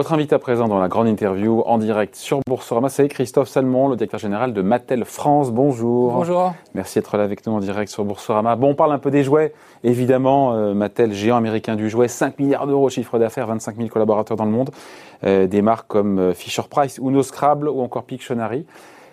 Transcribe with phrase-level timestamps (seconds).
[0.00, 3.86] Votre invité à présent dans la grande interview en direct sur Boursorama, c'est Christophe Salmon,
[3.86, 5.52] le directeur général de Mattel France.
[5.52, 6.14] Bonjour.
[6.14, 6.54] Bonjour.
[6.72, 8.56] Merci d'être là avec nous en direct sur Boursorama.
[8.56, 9.52] Bon, on parle un peu des jouets.
[9.84, 13.88] Évidemment, euh, Mattel, géant américain du jouet, 5 milliards d'euros de chiffre d'affaires, 25 000
[13.90, 14.70] collaborateurs dans le monde.
[15.24, 18.64] Euh, des marques comme euh, Fisher Price, Uno Scrabble ou encore Pictionary.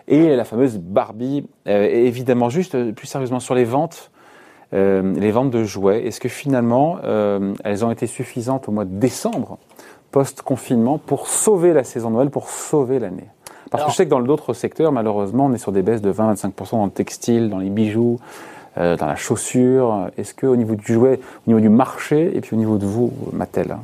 [0.08, 1.50] Et la fameuse Barbie.
[1.66, 4.10] évidemment, juste plus sérieusement sur les ventes.
[4.72, 7.00] les ventes de jouets, est-ce que finalement
[7.66, 9.58] elles ont été suffisantes au mois de décembre
[10.12, 13.28] post-confinement pour sauver la saison Noël, pour sauver l'année.
[13.70, 16.12] Parce que je sais que dans d'autres secteurs, malheureusement, on est sur des baisses de
[16.12, 18.20] 20-25% dans le textile, dans les bijoux,
[18.78, 20.10] euh, dans la chaussure.
[20.18, 23.12] Est-ce qu'au niveau du jouet, au niveau du marché et puis au niveau de vous,
[23.34, 23.78] Mattel?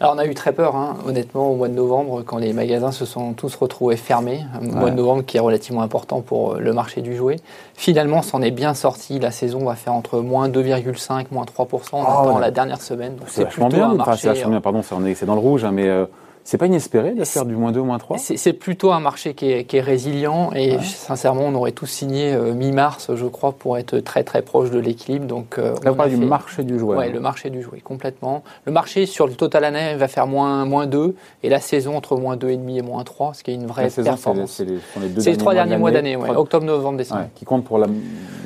[0.00, 2.90] Alors on a eu très peur, hein, honnêtement, au mois de novembre, quand les magasins
[2.90, 4.40] se sont tous retrouvés fermés.
[4.54, 7.36] Un mois de novembre qui est relativement important pour euh, le marché du jouet.
[7.74, 9.18] Finalement, c'en est bien sorti.
[9.18, 13.16] La saison va faire entre moins 2,5, moins 3% dans la dernière semaine.
[13.26, 14.32] C'est plutôt bien, marché.
[14.34, 16.06] c'est bien, pardon, c'est dans le rouge, hein, mais euh,
[16.44, 19.50] c'est pas inespéré de faire du moins 2, moins 3 C'est plutôt un marché qui
[19.50, 23.78] est, qui est résilient et sincèrement, on aurait tous signé euh, mi-mars, je crois, pour
[23.78, 25.26] être très très proche de l'équilibre.
[25.26, 26.96] Donc, euh, Là, on, parle du marché du jouet.
[26.96, 27.10] Oui, hein.
[27.12, 28.42] le marché du jouet, complètement.
[28.64, 32.16] Le marché sur le total année va faire moins, moins 2 et la saison entre
[32.16, 34.50] moins 2,5 et moins 3, ce qui est une vraie la performance.
[34.50, 34.78] C'est les,
[35.16, 37.28] les, trois derniers mois d'année, ouais, octobre, novembre, décembre.
[37.34, 37.86] qui compte pour la.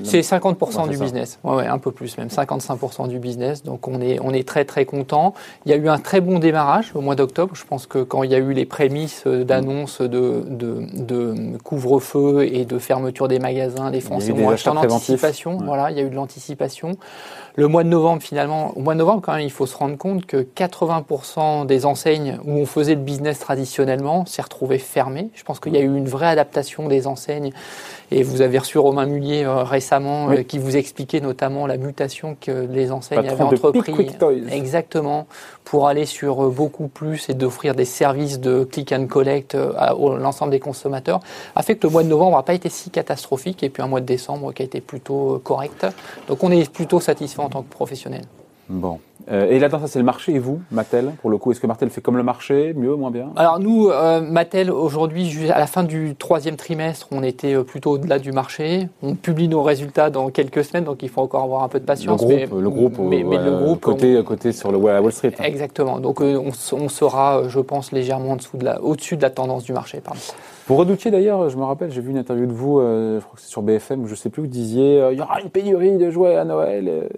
[0.02, 3.62] C'est 50% du business, ouais, un peu plus même, 55% du business.
[3.62, 5.32] Donc on est, on est très très content.
[5.64, 7.54] Il y a eu un très bon démarrage au mois d'octobre.
[7.54, 12.64] Je pense que quand il y a eu les prémices d'annonce de, de, couvre-feu et
[12.64, 15.58] de fermeture des magasins, les Français ont acheté en anticipation.
[15.58, 16.96] Voilà, il y a eu de l'anticipation.
[17.56, 19.96] Le mois de novembre, finalement, au mois de novembre, quand même, il faut se rendre
[19.96, 25.30] compte que 80% des enseignes où on faisait le business traditionnellement s'est retrouvé fermé.
[25.34, 27.52] Je pense qu'il y a eu une vraie adaptation des enseignes.
[28.10, 32.36] Et vous avez reçu Romain Mullier euh, récemment euh, qui vous expliquait notamment la mutation
[32.40, 34.10] que les enseignes avaient entrepris.
[34.50, 35.26] Exactement,
[35.64, 39.94] pour aller sur euh, beaucoup plus et d'offrir des services de click and collect à,
[39.94, 41.20] l'ensemble des consommateurs,
[41.54, 43.86] a fait que le mois de novembre n'a pas été si catastrophique et puis un
[43.86, 45.86] mois de décembre qui a été plutôt correct.
[46.28, 48.24] Donc on est plutôt satisfait en tant que professionnel.
[48.68, 48.98] Bon.
[49.30, 51.66] Euh, et là-dedans, ça c'est le marché et vous, Mattel, pour le coup, est-ce que
[51.66, 53.30] Mattel fait comme le marché, mieux, moins bien?
[53.36, 57.92] Alors nous, euh, Mattel, aujourd'hui, à la fin du troisième trimestre, on était euh, plutôt
[57.92, 58.88] au-delà du marché.
[59.02, 61.84] On publie nos résultats dans quelques semaines, donc il faut encore avoir un peu de
[61.84, 62.20] patience.
[62.22, 65.32] Le groupe, le groupe, mais, le groupe côté, côté sur le Wall Street.
[65.38, 65.44] Hein.
[65.44, 66.00] Exactement.
[66.00, 69.64] Donc on, on, sera, je pense, légèrement en dessous de la, au-dessus de la tendance
[69.64, 70.00] du marché.
[70.04, 70.20] Pardon.
[70.66, 73.36] Vous redoutiez d'ailleurs, je me rappelle, j'ai vu une interview de vous, euh, je crois
[73.36, 75.98] que c'est sur BFM, je ne sais plus, vous disiez il y aura une pénurie
[75.98, 77.08] de jouets à Noël.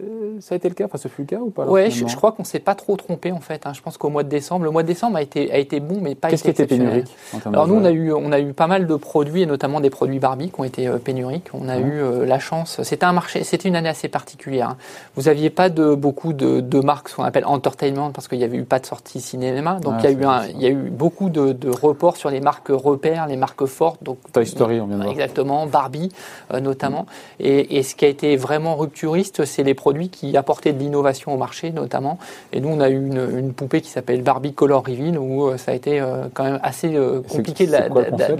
[0.40, 0.86] Ça a été le cas?
[0.86, 1.64] Enfin, ce fut le cas ou pas?
[1.66, 3.66] Oui, je, crois qu'on ne s'est pas trop trompé en fait.
[3.66, 3.72] Hein.
[3.74, 5.98] Je pense qu'au mois de décembre, le mois de décembre a été, a été bon,
[6.00, 7.08] mais pas Qu'est-ce qui était pénurique
[7.46, 9.90] Alors nous, on a, eu, on a eu pas mal de produits, et notamment des
[9.90, 11.48] produits Barbie qui ont été pénuriques.
[11.52, 14.70] On a eu la chance, c'était un marché, c'était une année assez particulière.
[14.70, 14.76] Hein.
[15.14, 18.44] Vous n'aviez pas de, beaucoup de, de marques, ce qu'on appelle entertainment, parce qu'il n'y
[18.44, 19.78] avait eu pas de sortie cinéma.
[19.80, 22.30] Donc il, y a eu un, il y a eu beaucoup de, de reports sur
[22.30, 24.02] les marques repères, les marques fortes.
[24.02, 25.12] Donc Toy Story, on vient de voir.
[25.12, 26.10] Exactement, Barbie
[26.52, 27.06] euh, notamment.
[27.40, 31.36] Et, ce qui a été vraiment rupturiste, c'est les produits qui apportaient de l'innovation au
[31.36, 32.18] marché notamment.
[32.52, 35.72] Et nous, on a eu une, poupée qui s'appelle Barbie Color Reveal, où euh, ça
[35.72, 36.98] a été euh, quand même assez
[37.28, 37.72] compliqué de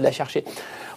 [0.03, 0.43] la, chercher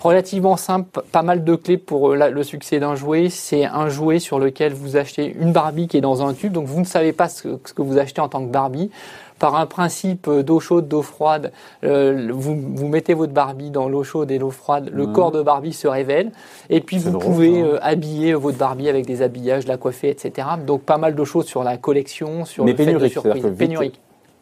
[0.01, 3.29] relativement simple, pas mal de clés pour le succès d'un jouet.
[3.29, 6.67] C'est un jouet sur lequel vous achetez une Barbie qui est dans un tube, donc
[6.67, 8.91] vous ne savez pas ce que vous achetez en tant que Barbie.
[9.39, 11.51] Par un principe d'eau chaude, d'eau froide,
[11.83, 15.41] euh, vous, vous, mettez votre Barbie dans l'eau chaude et l'eau froide, le corps de
[15.41, 16.31] Barbie se révèle,
[16.69, 20.47] et puis vous pouvez euh, habiller votre Barbie avec des habillages, la coiffer, etc.
[20.67, 23.57] Donc pas mal de choses sur la collection, sur Mais le pénurique, fait de surprise.
[23.57, 24.01] Pénurique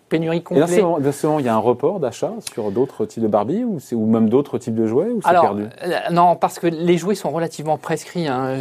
[0.09, 0.69] pénurie complète.
[0.81, 4.29] Moment, il y a un report d'achat sur d'autres types de Barbie ou, ou même
[4.29, 5.65] d'autres types de jouets ou c'est perdu?
[5.85, 8.27] euh, Non, parce que les jouets sont relativement prescrits.
[8.27, 8.57] Hein.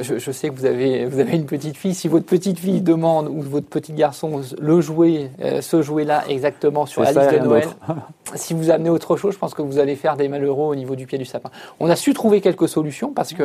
[0.00, 1.94] Je, je, sais que vous avez, vous avez une petite fille.
[1.94, 6.86] Si votre petite fille demande ou votre petit garçon le jouet, euh, ce jouet-là exactement
[6.86, 7.68] sur la liste de Noël,
[8.34, 10.96] si vous amenez autre chose, je pense que vous allez faire des malheureux au niveau
[10.96, 11.50] du pied du sapin.
[11.80, 13.44] On a su trouver quelques solutions parce que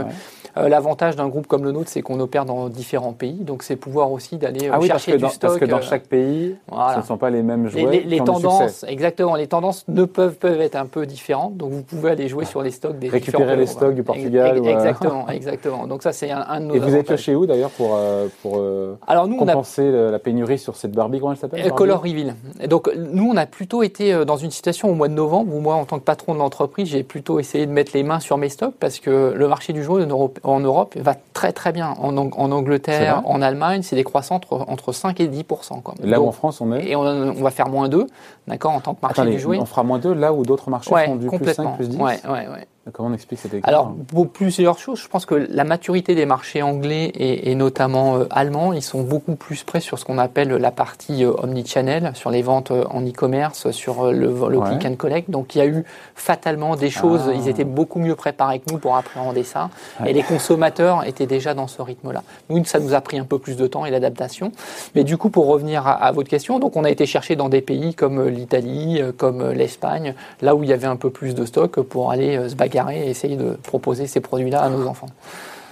[0.58, 3.44] euh, l'avantage d'un groupe comme le nôtre, c'est qu'on opère dans différents pays.
[3.44, 5.40] Donc c'est pouvoir aussi d'aller ah chercher du stock.
[5.42, 8.04] Parce que dans chaque pays, ce ne sont pas les les mêmes jouets.
[8.06, 12.12] Les, tendances, exactement, les tendances ne peuvent, peuvent être un peu différentes, donc vous pouvez
[12.12, 14.58] aller jouer sur les stocks des Récupérer les stocks du Portugal.
[14.58, 15.88] Exactement, exactement.
[15.88, 18.58] Donc ça, c'est un, de nos Et vous êtes chez où d'ailleurs pour, euh, pour
[18.58, 20.12] euh, Alors, nous, compenser on a...
[20.12, 22.36] la pénurie sur cette Barbie, comment elle s'appelle euh, Color Reveal.
[22.68, 25.76] Donc nous, on a plutôt été dans une situation au mois de novembre où moi,
[25.76, 28.50] en tant que patron de l'entreprise, j'ai plutôt essayé de mettre les mains sur mes
[28.50, 30.06] stocks parce que le marché du jouet
[30.44, 31.96] en Europe, va très très bien.
[32.00, 35.46] En, en Angleterre, en Allemagne, c'est des croissants entre, entre 5 et 10
[35.84, 35.94] quoi.
[36.04, 38.08] Là où en France, on est Et on, on va faire moins 2,
[38.48, 39.58] d'accord, en tant que marché du jouet.
[39.60, 42.20] On fera moins 2 là où d'autres marchés font du plus 5, plus 10 Ouais,
[42.26, 42.68] ouais, ouais.
[42.92, 45.00] Comment on explique cet écart Alors, pour plusieurs choses.
[45.00, 49.36] Je pense que la maturité des marchés anglais et, notamment euh, allemands, ils sont beaucoup
[49.36, 53.06] plus près sur ce qu'on appelle la partie euh, omnichannel, sur les ventes euh, en
[53.06, 54.32] e-commerce, sur le,
[54.62, 55.30] click and collect.
[55.30, 55.86] Donc, il y a eu
[56.16, 57.26] fatalement des choses.
[57.28, 57.34] Ah.
[57.36, 59.70] Ils étaient beaucoup mieux préparés que nous pour appréhender ça.
[60.08, 62.24] Et les consommateurs étaient déjà dans ce rythme-là.
[62.50, 64.52] Nous, ça nous a pris un peu plus de temps et l'adaptation.
[64.96, 67.48] Mais du coup, pour revenir à, à, votre question, donc on a été chercher dans
[67.48, 71.46] des pays comme l'Italie, comme l'Espagne, là où il y avait un peu plus de
[71.46, 75.10] stock pour aller se bagarrer et essayer de proposer ces produits-là à nos enfants.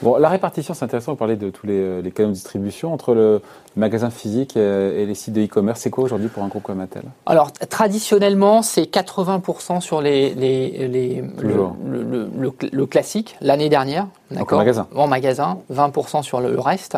[0.01, 1.11] Bon, la répartition, c'est intéressant.
[1.11, 3.41] Vous parlez de tous les, les, canaux de distribution entre le
[3.79, 5.81] magasin physique et, les sites de e-commerce.
[5.81, 10.87] C'est quoi aujourd'hui pour un groupe comme Intel Alors, traditionnellement, c'est 80% sur les, les,
[10.87, 14.07] les le, le, le, classique l'année dernière.
[14.37, 14.87] En magasin.
[14.95, 16.97] En magasin, 20% sur le reste.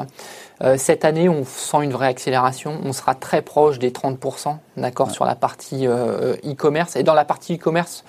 [0.63, 2.79] Euh, cette année, on sent une vraie accélération.
[2.83, 6.95] On sera très proche des 30%, d'accord, sur la partie euh, e-commerce.
[6.95, 8.03] Et dans la partie e-commerce,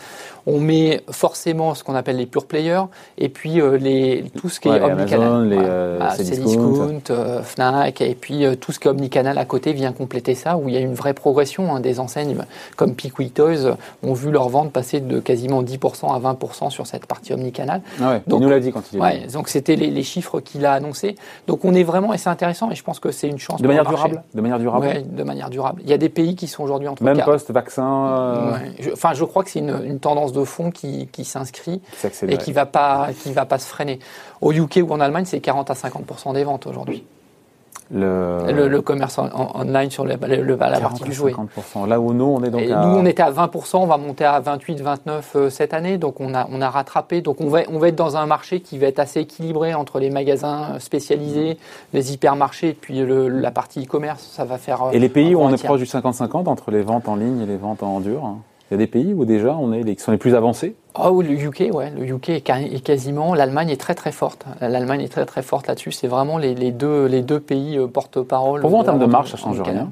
[0.46, 2.82] on met forcément ce qu'on appelle les pure players
[3.16, 5.48] et puis euh, les, tout ce qui est omnicanal.
[5.48, 7.02] les ah, discount,
[7.42, 10.75] Fnac et puis tout ce qui est omnicanal à côté vient compléter ça où il
[10.75, 12.37] y a une vraie progression hein, des enseignes
[12.76, 17.06] comme Pickwick Toys ont vu leur vente passer de quasiment 10% à 20% sur cette
[17.06, 17.82] partie omnicanal.
[18.00, 20.41] Ah donc, il nous l'a dit quand il est ouais, Donc c'était les, les, chiffres
[20.41, 21.17] qu'il a annoncés.
[21.49, 23.61] Donc on est vraiment et c'est intéressant et je pense que c'est une chance.
[23.61, 25.82] De manière durable De manière durable de manière durable.
[25.85, 28.53] Il y a des pays qui sont aujourd'hui entre Même post-vaccin euh,
[28.93, 31.81] Enfin, je crois que c'est une, tendance de fond qui, qui s'inscrit
[32.29, 33.99] et qui ne va, pas, va pas se freiner.
[34.41, 37.05] Au UK ou en Allemagne, c'est 40 à 50% des ventes aujourd'hui
[37.93, 38.69] le...
[38.69, 41.33] Le, commerce en, online sur le, le la partie du jouet.
[41.33, 41.89] 50%.
[41.89, 42.87] Là où nous, on est donc à...
[42.87, 46.21] Nous, on était à 20%, on va monter à 28, 29 euh, cette année, donc
[46.21, 47.21] on a, on a rattrapé.
[47.21, 49.99] Donc on va, on va être dans un marché qui va être assez équilibré entre
[49.99, 51.59] les magasins spécialisés,
[51.93, 54.91] les hypermarchés, et puis la partie e-commerce, ça va faire...
[54.93, 57.47] Et les pays où on est proche du 50-50 entre les ventes en ligne et
[57.47, 58.39] les ventes en dur hein
[58.72, 60.74] il y a des pays où déjà on est les, qui sont les plus avancés
[60.98, 63.34] Oh, le UK, ouais, le UK est, quasiment.
[63.34, 64.46] L'Allemagne est très très forte.
[64.62, 65.92] L'Allemagne est très très forte là-dessus.
[65.92, 68.62] C'est vraiment les, les, deux, les deux pays euh, porte-parole.
[68.62, 69.90] Pour vous, en termes de marge, ça change rien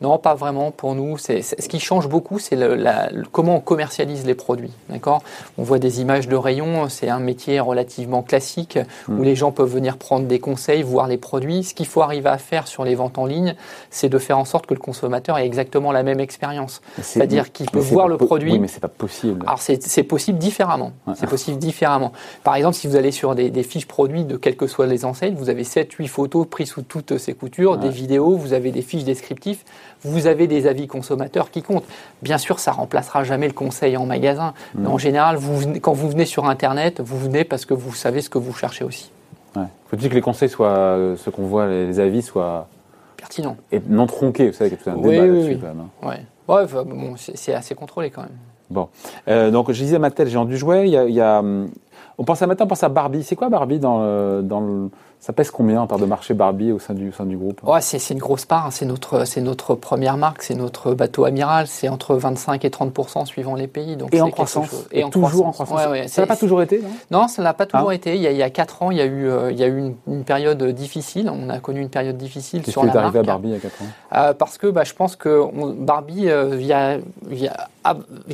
[0.00, 1.18] non, pas vraiment pour nous.
[1.18, 4.72] C'est, ce qui change beaucoup, c'est le, comment on commercialise les produits.
[4.88, 5.22] D'accord?
[5.58, 9.22] On voit des images de rayons, c'est un métier relativement classique où mm.
[9.22, 11.64] les gens peuvent venir prendre des conseils, voir les produits.
[11.64, 13.54] Ce qu'il faut arriver à faire sur les ventes en ligne,
[13.90, 16.80] c'est de faire en sorte que le consommateur ait exactement la même expérience.
[17.02, 18.52] C'est-à-dire qu'il peut voir le produit.
[18.52, 19.44] Oui, mais c'est pas possible.
[19.46, 20.92] Alors c'est, possible différemment.
[21.14, 22.12] C'est possible différemment.
[22.42, 25.34] Par exemple, si vous allez sur des, fiches produits de quelles que soient les enseignes,
[25.34, 29.04] vous avez 7-8 photos prises sous toutes ces coutures, des vidéos, vous avez des fiches
[29.04, 29.62] descriptives
[30.02, 31.84] vous avez des avis consommateurs qui comptent.
[32.22, 34.54] Bien sûr, ça remplacera jamais le conseil en magasin.
[34.74, 38.20] Mais en général, vous, quand vous venez sur Internet, vous venez parce que vous savez
[38.20, 39.10] ce que vous cherchez aussi.
[39.56, 39.64] Ouais.
[39.88, 42.68] Faut-il que les conseils soient, euh, ce qu'on voit, les avis soient
[43.16, 45.58] pertinents et non tronqués Vous savez qu'il y a tout un oui, débat oui, oui.
[45.60, 45.80] quand même.
[45.80, 46.06] Hein.
[46.06, 46.24] Ouais.
[46.48, 48.36] Ouais, bon, c'est assez contrôlé quand même.
[48.70, 48.88] Bon,
[49.28, 51.40] euh, donc je disais à Mattel, géant du jouet, il y a, il y a,
[51.40, 51.70] hum,
[52.18, 53.22] on pense à on pense à Barbie.
[53.24, 56.72] C'est quoi Barbie dans le, dans le ça pèse combien en part de marché Barbie
[56.72, 58.72] au sein du, sein du groupe ouais, c'est, une grosse part.
[58.72, 61.66] C'est notre, c'est notre première marque, c'est notre bateau amiral.
[61.66, 63.96] C'est entre 25 et 30 suivant les pays.
[63.96, 65.82] Donc et en croissance Et, toujours en croissance.
[66.06, 67.94] ça n'a pas toujours été Non, ça n'a pas toujours ah.
[67.94, 68.16] été.
[68.16, 69.62] Il y, a, il y a 4 ans, il y a eu, euh, il y
[69.62, 71.30] a eu une, période difficile.
[71.30, 73.12] On a connu une période difficile sur la marque.
[73.12, 73.84] Qu'est-ce qui est arrivé à Barbie il y a 4 ans?
[74.14, 75.44] Euh, Parce que bah, je pense que
[75.74, 76.96] Barbie, euh, il y a,
[77.30, 77.68] il y a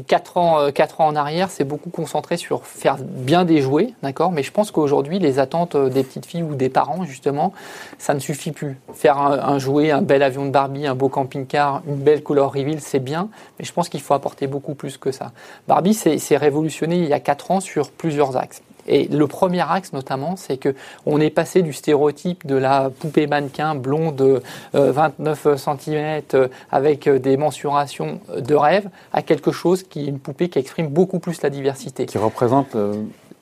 [0.07, 4.31] 4 ans, 4 ans en arrière, c'est beaucoup concentré sur faire bien des jouets, d'accord?
[4.31, 7.55] Mais je pense qu'aujourd'hui, les attentes des petites filles ou des parents, justement,
[7.97, 8.77] ça ne suffit plus.
[8.93, 12.83] Faire un, jouet, un bel avion de Barbie, un beau camping-car, une belle couleur reveal,
[12.83, 15.33] c'est bien, mais je pense qu'il faut apporter beaucoup plus que ça.
[15.69, 18.61] Barbie s'est révolutionné il y a 4 ans sur plusieurs axes.
[18.89, 20.75] Et le premier axe notamment, c'est que
[21.07, 24.43] on est passé du stéréotype de la poupée mannequin blonde de
[24.75, 26.23] 29 cm
[26.71, 30.89] avec euh, des mensurations de rêve à quelque chose qui est une poupée qui exprime
[30.89, 32.07] beaucoup plus la diversité.
[32.07, 32.95] Qui représente euh,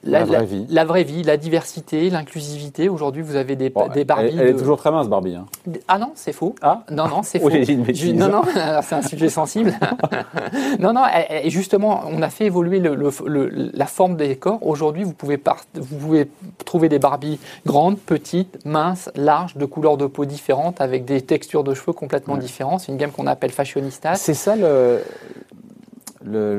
[0.04, 0.66] la, vraie vie.
[0.68, 2.88] La, vraie vie, la diversité, l'inclusivité.
[2.88, 4.36] Aujourd'hui, vous avez des, des Barbie.
[4.38, 5.36] Elle, est toujours très mince, Barbie.
[5.36, 5.46] Hein.
[5.88, 6.54] Ah non, c'est faux.
[6.62, 7.50] Ah Non, non, c'est faux.
[7.50, 8.42] non, non,
[8.82, 9.74] c'est un sujet sensible.
[10.78, 14.64] non, non, et justement, on a fait évoluer le, le, la forme des corps.
[14.66, 15.40] Aujourd'hui, vous pouvez,
[15.74, 16.28] vous pouvez
[16.64, 21.64] trouver des Barbies grandes, petites, minces, larges, de couleurs de peau différentes, avec des textures
[21.64, 22.80] de cheveux complètement différentes.
[22.80, 24.14] C'est une gamme qu'on appelle fashionista.
[24.14, 25.00] C'est ça le,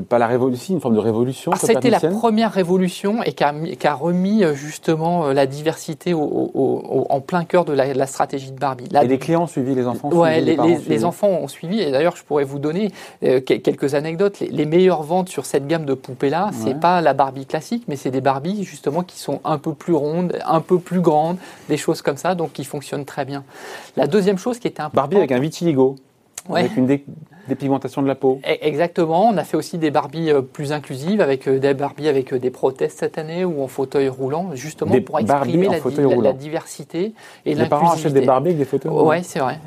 [0.08, 3.94] pas la révolution, une forme de révolution ah, C'était la première révolution et qui a,
[3.94, 8.88] remis euh, justement euh, la diversité en plein cœur de la, stratégie de Barbie.
[9.02, 11.82] et les clients ont suivi, les enfants Oui, les, enfants ont suivi.
[11.82, 12.92] Et d'ailleurs, je pourrais vous donner
[13.24, 14.40] euh, quelques anecdotes.
[14.40, 18.12] Les, meilleures ventes sur cette gamme de poupées-là, c'est pas la Barbie classique, mais c'est
[18.12, 21.38] des Barbies justement qui sont un peu plus rondes, un peu plus grandes,
[21.70, 23.44] des choses comme ça, donc qui fonctionnent très bien.
[23.96, 24.96] La deuxième chose qui était importante...
[24.96, 25.96] Barbie avec un vitiligo.
[26.50, 26.86] Avec une
[27.48, 28.40] dépigmentation de la peau.
[28.46, 29.28] E, exactement.
[29.28, 33.18] On a fait aussi des Barbies plus inclusives avec des Barbies avec des prothèses cette
[33.18, 35.70] année ou en fauteuil roulant, justement pour exprimer
[36.22, 37.14] la, diversité
[37.46, 39.10] et Les parents achètent des Barbies avec des fauteuils roulants.
[39.10, 39.60] Oui, c'est vrai,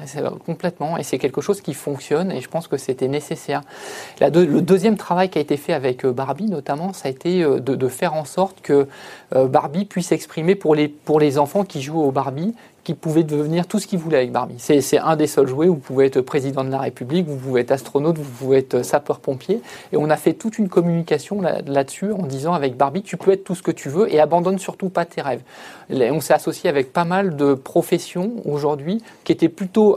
[0.44, 0.98] complètement.
[0.98, 3.62] Et c'est quelque chose qui fonctionne et je pense que c'était nécessaire.
[4.20, 7.88] le deuxième travail qui a été fait avec Barbie, notamment, ça a été de, de
[7.88, 8.86] faire en sorte que
[9.34, 12.54] Barbie puisse exprimer pour les, pour les enfants qui jouent au Barbie
[12.88, 14.54] qui pouvait devenir tout ce qu'il voulait avec Barbie.
[14.58, 17.60] C'est un des seuls jouets où vous pouvez être président de la République, vous pouvez
[17.60, 19.60] être astronaute, vous pouvez être sapeur-pompier.
[19.92, 23.44] Et on a fait toute une communication là-dessus en disant avec Barbie, tu peux être
[23.44, 25.42] tout ce que tu veux et abandonne surtout pas tes rêves.
[25.90, 29.96] On s'est associé avec pas mal de professions aujourd'hui qui étaient plutôt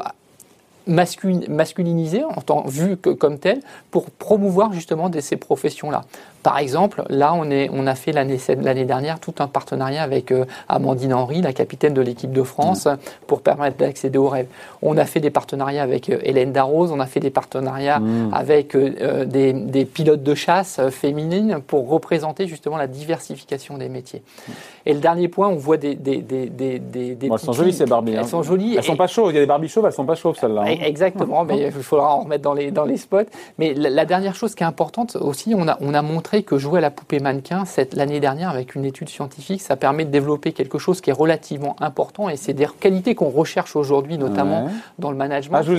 [0.87, 3.61] masculinisées en tant vues comme telles
[3.91, 6.03] pour promouvoir justement ces professions-là.
[6.43, 10.45] Par exemple, là, on, est, on a fait l'année dernière tout un partenariat avec euh,
[10.69, 12.98] Amandine Henry, la capitaine de l'équipe de France, mmh.
[13.27, 14.48] pour permettre d'accéder aux rêves.
[14.81, 18.33] On a fait des partenariats avec euh, Hélène Darroze, on a fait des partenariats mmh.
[18.33, 24.24] avec euh, des, pilotes de chasse féminines pour représenter justement la diversification des métiers.
[24.48, 24.51] Mmh.
[24.88, 25.93] Et le dernier point, on voit des.
[25.95, 28.13] des, des, des, elles sont jolies, ces Barbies.
[28.13, 28.24] Elles hein.
[28.24, 28.75] sont jolies.
[28.77, 29.31] Elles sont pas chauves.
[29.31, 30.63] Il y a des Barbies chauves, elles sont pas chauves, celles-là.
[30.65, 30.77] Hein.
[30.83, 33.29] Exactement, mais il faudra en remettre dans les, dans les spots.
[33.60, 36.57] Mais la, la dernière chose qui est importante aussi, on a, on a montré que
[36.57, 40.53] jouer à la poupée mannequin l'année dernière avec une étude scientifique, ça permet de développer
[40.53, 45.11] quelque chose qui est relativement important et c'est des qualités qu'on recherche aujourd'hui, notamment dans
[45.11, 45.57] le management.
[45.59, 45.73] Ah, je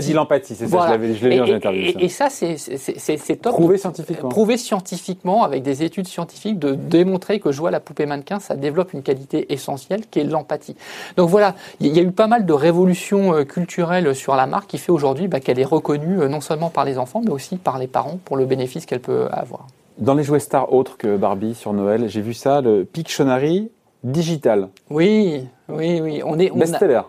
[0.00, 1.92] dit l'empathie, c'est ça, je l'ai vu en interview.
[1.98, 3.52] Et, ça, c'est top.
[3.52, 4.28] Prouvé scientifiquement.
[4.28, 8.54] Prouvé scientifiquement avec des études scientifiques de démontrer que jouer à la poupée mannequin, ça
[8.56, 10.76] développe une qualité essentielle qui est l'empathie.
[11.16, 14.68] Donc voilà, il y a eu pas mal de révolutions euh, culturelles sur la marque
[14.68, 17.56] qui fait aujourd'hui bah, qu'elle est reconnue euh, non seulement par les enfants, mais aussi
[17.56, 19.63] par les parents pour le bénéfice qu'elle peut avoir.
[19.98, 23.70] Dans les jouets stars autres que Barbie sur Noël, j'ai vu ça, le Pictionary
[24.02, 24.68] digital.
[24.90, 26.22] Oui, oui, oui.
[26.24, 27.02] On est, Best-seller.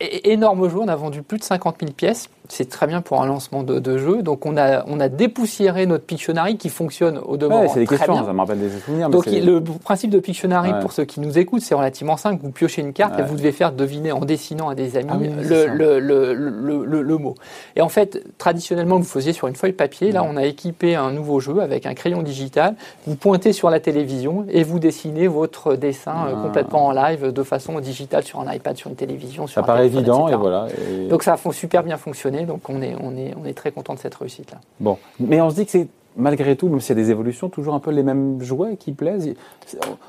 [0.00, 3.26] Énorme jeu, on a vendu plus de 50 000 pièces c'est très bien pour un
[3.26, 4.22] lancement de, jeu.
[4.22, 7.86] Donc on a, on a dépoussiéré notre Pictionary qui fonctionne au demeurant ouais, c'est des
[7.86, 9.08] questions, ça me rappelle des souvenirs.
[9.08, 12.40] Donc le principe de Pictionary, pour ceux qui nous écoutent, c'est relativement simple.
[12.42, 15.42] Vous piochez une carte et vous devez faire deviner en dessinant à des amis ah
[15.42, 17.34] le, le, le, le, mot.
[17.76, 20.12] Et en fait, traditionnellement, vous faisiez sur une feuille papier.
[20.12, 22.74] Là, on a équipé un nouveau jeu avec un crayon digital.
[23.06, 26.42] Vous pointez sur la télévision et vous dessinez votre dessin euh, ah.
[26.42, 29.46] complètement en live de façon digitale sur un iPad, sur une télévision.
[29.46, 30.66] Sur ça paraît évident et voilà.
[31.08, 33.94] Donc ça a super bien fonctionné donc on est, on est, on est très content
[33.94, 34.58] de cette réussite-là.
[34.80, 37.48] Bon, mais on se dit que c'est malgré tout, même s'il y a des évolutions,
[37.48, 39.34] toujours un peu les mêmes jouets qui plaisent.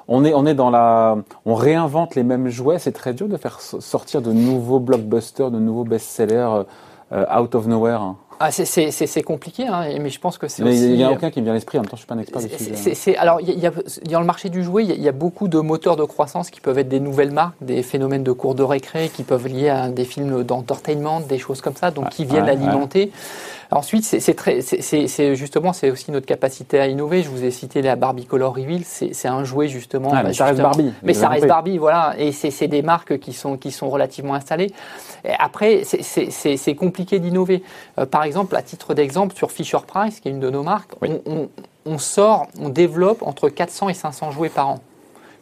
[0.08, 2.80] On est, on est dans la, on réinvente les mêmes jouets.
[2.80, 6.64] C'est très dur de faire sortir de nouveaux blockbusters, de nouveaux best-sellers
[7.12, 8.16] euh, out of nowhere.
[8.40, 10.92] Ah, c'est compliqué, hein, mais je pense que c'est aussi.
[10.92, 11.78] il n'y a aucun qui me vient à l'esprit.
[11.78, 13.18] En même temps, je suis pas un expert du sujet.
[13.18, 13.72] alors, il y, a,
[14.10, 16.78] dans le marché du jouet, il y, a, beaucoup de moteurs de croissance qui peuvent
[16.78, 20.06] être des nouvelles marques, des phénomènes de cours de récré, qui peuvent lier à des
[20.06, 23.12] films d'entertainment, des choses comme ça, donc qui viennent alimenter.
[23.72, 27.24] Ensuite, c'est justement c'est aussi notre capacité à innover.
[27.24, 30.12] Je vous ai cité la Barbie Color Reveal, c'est un jouet justement.
[30.14, 30.94] Ah, mais ça reste Barbie.
[31.04, 32.16] Mais ça reste Barbie, voilà.
[32.18, 34.72] Et c'est des marques qui sont qui sont relativement installées.
[35.24, 37.64] Et après, c'est compliqué d'innover.
[38.00, 40.92] Euh, par exemple, à titre d'exemple, sur Fisher Price, qui est une de nos marques,
[41.02, 41.50] on,
[41.86, 44.80] on sort, on développe entre 400 et 500 jouets par an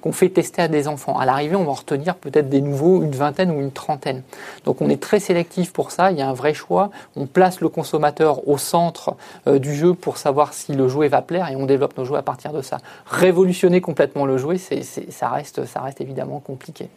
[0.03, 1.17] qu'on fait tester à des enfants.
[1.17, 4.22] À l'arrivée, on va retenir peut-être des nouveaux, une vingtaine ou une trentaine.
[4.65, 6.91] Donc on est très sélectif pour ça, il y a un vrai choix.
[7.15, 9.15] On place le consommateur au centre
[9.48, 12.19] euh, du jeu pour savoir si le jouet va plaire et on développe nos jouets
[12.19, 12.79] à partir de ça.
[13.05, 16.89] Révolutionner complètement le jouet, c'est, ça, reste, ça reste évidemment compliqué.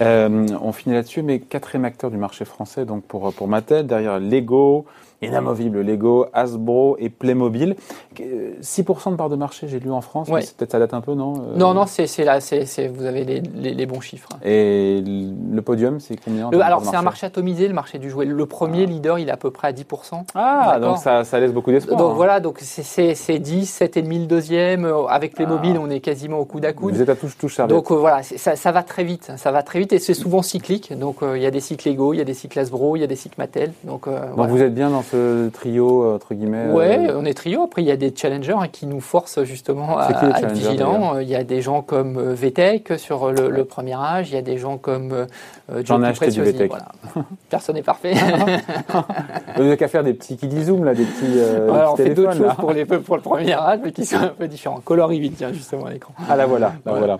[0.00, 4.20] Euh, on finit là-dessus, mais quatrième acteur du marché français donc pour, pour Mattel, derrière
[4.20, 4.84] Lego,
[5.24, 7.76] inamovible Lego, Hasbro et Playmobil.
[8.14, 10.28] 6% de part de marché, j'ai lu en France.
[10.28, 13.86] Peut-être ça date un peu, non euh, Non, non, c'est là, c'est vous avez les,
[13.86, 14.28] bons chiffres.
[14.44, 17.24] Et le podium, c'est combien Alors, c'est un marché?
[17.24, 18.24] atomisé, le marché du jouet.
[18.24, 18.86] Le premier ah.
[18.86, 20.24] leader, il est à peu près à 10%.
[20.34, 21.98] Ah, donc ça, ça, laisse beaucoup d'espoir.
[21.98, 22.14] Donc hein.
[22.14, 24.92] voilà, donc c'est 10, 7,5 le deuxième.
[25.08, 25.80] Avec Playmobil, ah.
[25.82, 26.94] on est quasiment au coup d'à coude.
[26.94, 29.32] Vous êtes à touche, touche, Donc euh, voilà, ça, ça, va très vite.
[29.36, 30.96] Ça va très vite et c'est souvent cyclique.
[30.96, 33.00] Donc euh, il y a des cycles Lego, il y a des cycles Hasbro, il
[33.00, 33.72] y a des cycles Mattel.
[33.84, 35.13] Donc, donc vous êtes bien dans ce
[35.52, 37.62] trio, entre guillemets Ouais, on est trio.
[37.62, 41.18] Après, il y a des challengers hein, qui nous forcent justement à, être vigilants.
[41.18, 44.42] Il y a des gens comme euh, VTech sur le, premier âge, il y a
[44.42, 46.72] des gens comme euh, J'en ai acheté du VTech.
[47.48, 48.14] Personne n'est parfait.
[49.56, 51.38] Vous n'avez qu'à faire des petits zoom là, des petits.
[51.38, 54.28] Euh, on fait d'autres choses pour, les, pour le premier âge, mais qui sont un
[54.28, 54.80] peu différents.
[54.84, 56.14] Color Reveal, tiens, justement, à l'écran.
[56.28, 57.18] Ah là voilà, voilà.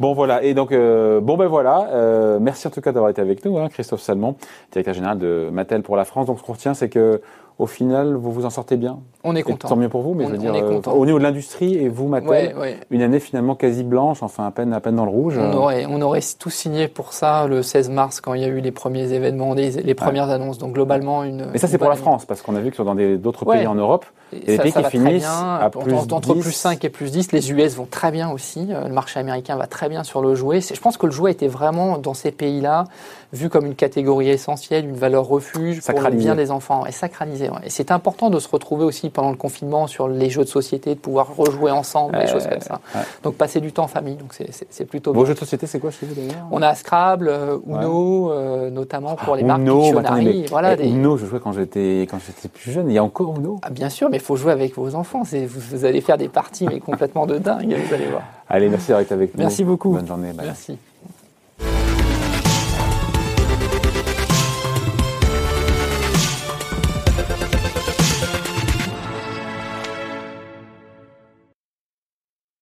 [0.00, 3.58] Bon voilà, et donc bon ben voilà, merci en tout cas d'avoir été avec nous,
[3.58, 4.34] hein, Christophe Salmon,
[4.72, 6.26] directeur général de Mattel pour la France.
[6.26, 7.20] Donc ce qu'on retient, c'est que
[7.60, 9.68] au final, vous vous en sortez bien On est content.
[9.68, 11.74] Tant mieux pour vous, mais on, je veux dire, est euh, au niveau de l'industrie
[11.74, 12.76] et vous, Mattel, Ouais, ouais.
[12.90, 15.36] une année finalement quasi blanche, enfin à peine, à peine dans le rouge.
[15.36, 18.44] On euh, aurait, on aurait tout signé pour ça le 16 mars quand il y
[18.44, 20.56] a eu les premiers événements, les, les premières annonces.
[20.56, 21.48] Donc globalement, une.
[21.52, 23.74] Mais ça, c'est pour la France, parce qu'on a vu que dans d'autres pays en
[23.74, 24.06] Europe.
[24.32, 25.54] Et les ça, pays ça qui finissent bien.
[25.60, 26.40] à plus entre 10.
[26.40, 28.66] plus 5 et plus 10, les US vont très bien aussi.
[28.70, 30.60] Euh, Le marché américain va très bien sur le jouet.
[30.60, 32.84] Je pense que le jouet était vraiment dans ces pays-là
[33.32, 37.48] vu comme une catégorie essentielle, une valeur refuge pour le bien des enfants et sacralisé.
[37.48, 37.58] ouais.
[37.64, 40.94] Et c'est important de se retrouver aussi pendant le confinement sur les jeux de société,
[40.96, 42.80] de pouvoir rejouer ensemble, des Euh, choses comme ça.
[42.94, 43.00] ouais.
[43.22, 45.28] Donc passer du temps en famille, donc c'est- plutôt vos bien.
[45.28, 46.46] jeux de société, c'est quoi chez vous d'ailleurs?
[46.50, 50.72] On a Scrabble, euh, Uno, euh, notamment pour les marques Uno, Pictionary, attendez, mais, voilà,
[50.72, 52.88] eh, des- Uno, je jouais quand j'étais quand j'étais plus jeune.
[52.90, 53.58] Il y a encore Uno?
[53.62, 55.22] Ah, bien sûr, mais il faut jouer avec vos enfants.
[55.22, 58.22] Vous, vous allez faire des parties mais complètement de dingue, vous allez voir.
[58.48, 59.40] Allez, merci d'avoir été avec nous.
[59.40, 59.92] Merci beaucoup.
[59.92, 60.32] Bonne journée.
[60.32, 60.46] bye.
[60.46, 60.78] Merci.